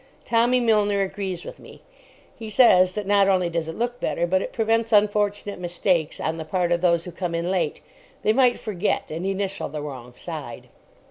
Tommy 0.25 0.59
Milner 0.59 1.03
agrees 1.03 1.45
with 1.45 1.59
me. 1.59 1.83
He 2.35 2.49
says 2.49 2.93
that 2.93 3.05
not 3.05 3.27
only 3.29 3.51
does 3.51 3.67
it 3.67 3.75
look 3.77 3.99
better, 3.99 4.25
but 4.25 4.41
it 4.41 4.51
prevents 4.51 4.91
unfortunate 4.91 5.59
mistakes 5.59 6.19
on 6.19 6.37
the 6.37 6.43
part 6.43 6.71
of 6.71 6.81
those 6.81 7.05
who 7.05 7.11
come 7.11 7.35
in 7.35 7.51
late. 7.51 7.81
They 8.23 8.33
might 8.33 8.57
forget 8.59 9.11
and 9.11 9.27
initial 9.27 9.69
the 9.69 9.83
wrong 9.83 10.15
side. 10.15 10.69